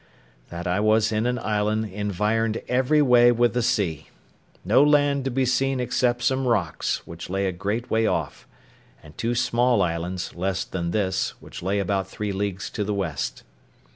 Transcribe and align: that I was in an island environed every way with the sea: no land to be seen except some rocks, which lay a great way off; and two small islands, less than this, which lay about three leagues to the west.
that 0.49 0.65
I 0.65 0.79
was 0.79 1.11
in 1.11 1.27
an 1.27 1.37
island 1.37 1.85
environed 1.85 2.63
every 2.67 3.03
way 3.03 3.31
with 3.31 3.53
the 3.53 3.61
sea: 3.61 4.07
no 4.65 4.83
land 4.83 5.25
to 5.25 5.29
be 5.29 5.45
seen 5.45 5.79
except 5.79 6.23
some 6.23 6.47
rocks, 6.47 7.05
which 7.05 7.29
lay 7.29 7.45
a 7.45 7.51
great 7.51 7.91
way 7.91 8.07
off; 8.07 8.47
and 9.03 9.15
two 9.15 9.35
small 9.35 9.79
islands, 9.83 10.33
less 10.33 10.63
than 10.65 10.89
this, 10.89 11.35
which 11.39 11.61
lay 11.61 11.77
about 11.77 12.07
three 12.07 12.31
leagues 12.31 12.71
to 12.71 12.83
the 12.83 12.95
west. 12.95 13.43